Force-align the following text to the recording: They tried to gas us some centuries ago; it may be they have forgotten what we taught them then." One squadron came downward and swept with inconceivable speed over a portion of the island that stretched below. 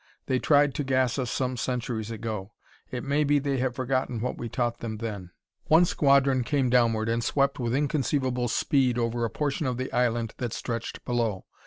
They 0.25 0.39
tried 0.39 0.73
to 0.73 0.83
gas 0.83 1.19
us 1.19 1.29
some 1.29 1.57
centuries 1.57 2.09
ago; 2.09 2.53
it 2.89 3.03
may 3.03 3.23
be 3.23 3.37
they 3.37 3.57
have 3.59 3.75
forgotten 3.75 4.19
what 4.19 4.35
we 4.35 4.49
taught 4.49 4.79
them 4.79 4.97
then." 4.97 5.29
One 5.65 5.85
squadron 5.85 6.43
came 6.43 6.71
downward 6.71 7.07
and 7.07 7.23
swept 7.23 7.59
with 7.59 7.75
inconceivable 7.75 8.47
speed 8.47 8.97
over 8.97 9.23
a 9.25 9.29
portion 9.29 9.67
of 9.67 9.77
the 9.77 9.93
island 9.93 10.33
that 10.37 10.53
stretched 10.53 11.05
below. 11.05 11.45